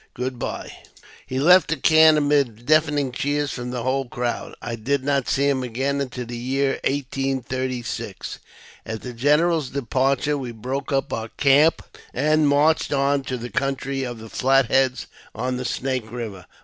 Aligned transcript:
Good 0.15 0.39
bye." 0.39 0.71
110 0.71 0.79
AUTOBIOGEAPHY 0.79 1.23
OF 1.23 1.23
He 1.27 1.39
left 1.39 1.67
the 1.67 1.77
camp 1.77 2.17
amid 2.17 2.65
deafening 2.65 3.11
cheers 3.11 3.51
from 3.51 3.69
the 3.69 3.83
whole 3.83 4.05
crowd. 4.09 4.55
I 4.59 4.75
did 4.75 5.03
not 5.03 5.29
see 5.29 5.47
him 5.47 5.61
again 5.61 5.99
mitil 5.99 6.25
the 6.27 6.35
year 6.35 6.79
1836. 6.85 8.39
At 8.83 9.03
the 9.03 9.13
general's 9.13 9.69
departure, 9.69 10.39
we 10.39 10.53
broke 10.53 10.91
up 10.91 11.13
our 11.13 11.27
camp 11.29 11.83
anc 12.15 12.45
marched 12.45 12.91
on 12.91 13.21
to 13.25 13.37
the 13.37 13.51
country 13.51 14.01
of 14.03 14.17
the 14.17 14.27
Flat 14.29 14.69
Heads, 14.71 15.05
on 15.35 15.57
the 15.57 15.65
Snake 15.65 16.07
Biver. 16.07 16.45